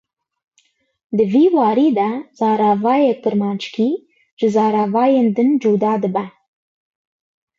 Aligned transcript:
Di 1.17 1.25
vî 1.33 1.45
warî 1.57 1.89
de 1.99 2.09
zaravayê 2.39 3.13
kirmanckî 3.23 3.89
ji 4.39 4.47
zaravayên 4.55 5.27
din 5.35 5.49
cuda 5.61 5.93
dibe 6.03 6.25